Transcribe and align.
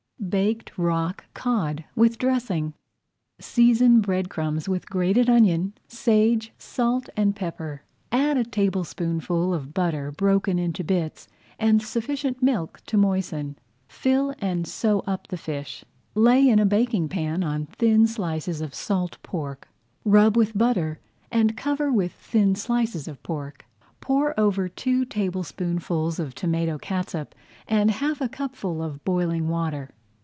BAKED 0.29 0.73
ROCK 0.77 1.25
COD 1.33 1.83
WITH 1.95 2.19
DRESSING 2.19 2.75
Season 3.39 4.01
bread 4.01 4.29
crumbs 4.29 4.69
with 4.69 4.87
grated 4.87 5.27
onion, 5.31 5.73
sage, 5.87 6.53
salt, 6.59 7.09
and 7.17 7.35
pepper. 7.35 7.81
Add 8.11 8.37
a 8.37 8.43
tablespoonful 8.45 9.51
of 9.53 9.73
butter 9.73 10.11
broken 10.11 10.59
into 10.59 10.83
bits, 10.83 11.27
and 11.57 11.81
sufficient 11.81 12.41
milk 12.43 12.81
to 12.85 12.97
moisten. 12.97 13.57
Fill 13.87 14.35
and 14.37 14.67
sew 14.67 14.99
up 15.07 15.27
the 15.27 15.37
fish. 15.37 15.83
Lay 16.13 16.47
in 16.47 16.59
a 16.59 16.67
baking 16.67 17.09
pan 17.09 17.43
on 17.43 17.65
thin 17.65 18.05
slices 18.05 18.61
of 18.61 18.75
salt 18.75 19.17
pork, 19.23 19.67
rub 20.05 20.37
with 20.37 20.55
butter, 20.57 20.99
and 21.31 21.57
cover 21.57 21.91
with 21.91 22.11
thin 22.13 22.53
slices 22.53 23.07
of 23.07 23.21
pork. 23.23 23.65
Pour 24.01 24.39
over 24.39 24.69
two 24.69 25.03
tablespoonfuls 25.03 26.19
of 26.19 26.35
tomato 26.35 26.77
catsup 26.77 27.33
and 27.67 27.89
half 27.89 28.21
a 28.21 28.29
cupful 28.29 28.83
of 28.83 29.03
boiling 29.03 29.49
water. 29.49 29.89